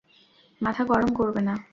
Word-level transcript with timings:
মাথা 0.61 0.83
গরম 0.83 1.09
করবে 1.13 1.41
না। 1.41 1.53